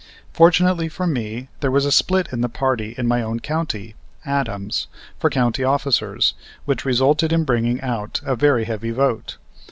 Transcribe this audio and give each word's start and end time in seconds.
Fortunately 0.33 0.89
for 0.89 1.05
me 1.05 1.47
there 1.59 1.69
was 1.69 1.85
a 1.85 1.91
split 1.91 2.29
in 2.31 2.41
the 2.41 2.49
party 2.49 2.95
in 2.97 3.07
my 3.07 3.21
own 3.21 3.39
county 3.39 3.93
(Adams) 4.25 4.87
for 5.19 5.29
county 5.29 5.63
officers, 5.63 6.33
which 6.65 6.85
resulted 6.85 7.31
in 7.31 7.43
bringing 7.43 7.79
out 7.81 8.19
a 8.25 8.35
very 8.35 8.63
heavy 8.65 8.89
vote. 8.89 9.37